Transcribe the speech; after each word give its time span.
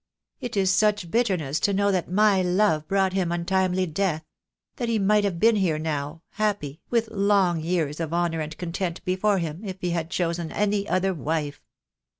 It 0.39 0.57
is 0.57 0.73
such 0.73 1.11
bitterness 1.11 1.59
to 1.59 1.73
know 1.73 1.91
that 1.91 2.11
my 2.11 2.41
love 2.41 2.87
brought 2.87 3.13
him 3.13 3.31
untimely 3.31 3.85
death— 3.85 4.25
that 4.77 4.89
he 4.89 4.97
might 4.97 5.23
have 5.23 5.39
been 5.39 5.57
here 5.57 5.77
now, 5.77 6.23
happy, 6.31 6.81
with 6.89 7.07
long 7.11 7.59
years 7.61 7.99
of 7.99 8.11
honour 8.11 8.39
and 8.39 8.57
content 8.57 9.05
before 9.05 9.37
him 9.37 9.63
if 9.63 9.79
he 9.79 9.91
had 9.91 10.09
chosen 10.09 10.51
any 10.53 10.89
other 10.89 11.13
wife." 11.13 11.61